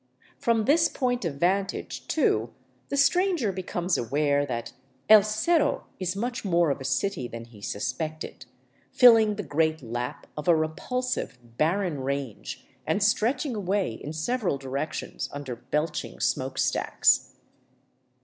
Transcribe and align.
From 0.39 0.65
this 0.65 0.89
point 0.89 1.23
of 1.25 1.35
vantage, 1.35 2.07
too, 2.07 2.51
the 2.89 2.97
stranger 2.97 3.51
becomes 3.51 3.99
aware 3.99 4.47
that 4.47 4.73
"el 5.09 5.21
Cerro" 5.21 5.85
is 5.99 6.15
much 6.15 6.43
more 6.43 6.71
of 6.71 6.81
a 6.81 6.83
city 6.83 7.27
than 7.27 7.45
he 7.45 7.61
suspected, 7.61 8.47
filling 8.91 9.35
the 9.35 9.43
great 9.43 9.83
lap 9.83 10.25
of 10.35 10.47
a 10.47 10.55
repulsive, 10.55 11.37
barren 11.43 11.99
range, 11.99 12.65
and 12.87 13.03
stretching 13.03 13.53
away 13.55 13.91
in 13.93 14.11
several 14.11 14.57
directions 14.57 15.29
under 15.31 15.55
belching 15.55 16.19
smoke 16.19 16.57
stacks. 16.57 17.35